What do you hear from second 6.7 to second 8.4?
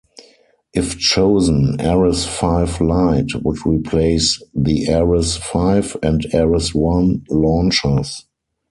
One launchers.